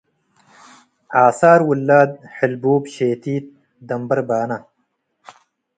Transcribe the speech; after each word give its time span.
ዓሳር 1.25 1.59
ውላድ 1.69 2.11
ሕልቡብ 2.35 2.83
ሼቲት 2.93 3.45
ደምበር 3.87 4.19
ባነ፣ 4.27 4.51